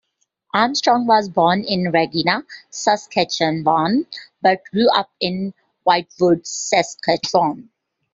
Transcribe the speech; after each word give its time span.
Armstrong 0.55 1.05
was 1.05 1.29
born 1.29 1.63
in 1.63 1.91
Regina, 1.91 2.43
Saskatchewan, 2.71 4.07
but 4.41 4.63
grew 4.71 4.89
up 4.89 5.11
in 5.19 5.53
Whitewood, 5.83 6.47
Saskatchewan. 6.47 7.69